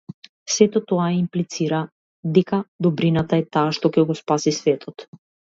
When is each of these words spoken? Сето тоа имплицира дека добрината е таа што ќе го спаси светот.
Сето 0.53 0.79
тоа 0.91 1.09
имплицира 1.17 1.83
дека 2.39 2.61
добрината 2.87 3.39
е 3.43 3.47
таа 3.59 3.77
што 3.81 3.93
ќе 3.99 4.07
го 4.09 4.21
спаси 4.23 4.59
светот. 4.63 5.07